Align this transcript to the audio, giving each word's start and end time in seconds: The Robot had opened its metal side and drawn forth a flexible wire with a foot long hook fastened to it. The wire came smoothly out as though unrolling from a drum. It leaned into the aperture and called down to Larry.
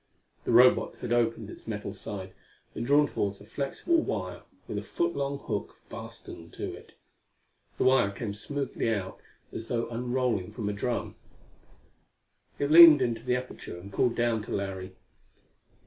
The 0.45 0.51
Robot 0.51 0.95
had 1.01 1.13
opened 1.13 1.51
its 1.51 1.67
metal 1.67 1.93
side 1.93 2.33
and 2.73 2.83
drawn 2.83 3.05
forth 3.05 3.39
a 3.39 3.45
flexible 3.45 4.01
wire 4.01 4.41
with 4.67 4.79
a 4.79 4.81
foot 4.81 5.15
long 5.15 5.37
hook 5.37 5.75
fastened 5.89 6.53
to 6.53 6.73
it. 6.73 6.93
The 7.77 7.83
wire 7.83 8.09
came 8.09 8.33
smoothly 8.33 8.91
out 8.91 9.19
as 9.51 9.67
though 9.67 9.87
unrolling 9.89 10.53
from 10.53 10.69
a 10.69 10.73
drum. 10.73 11.17
It 12.57 12.71
leaned 12.71 13.03
into 13.03 13.21
the 13.21 13.35
aperture 13.35 13.77
and 13.77 13.93
called 13.93 14.15
down 14.15 14.41
to 14.45 14.51
Larry. 14.51 14.95